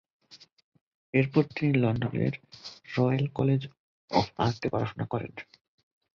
এরপর 1.13 1.43
তিনি 1.55 1.71
লন্ডনের 1.77 2.33
রয়েল 2.97 3.25
কলেজ 3.33 3.61
অফ 4.11 4.25
আর্টে 4.37 4.67
পড়াশুনা 4.69 5.05
করেন। 5.05 5.31